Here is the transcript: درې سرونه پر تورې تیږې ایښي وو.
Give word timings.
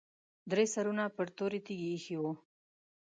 درې 0.51 0.65
سرونه 0.73 1.03
پر 1.15 1.27
تورې 1.37 1.59
تیږې 1.65 1.87
ایښي 1.93 2.17
وو. 2.21 2.33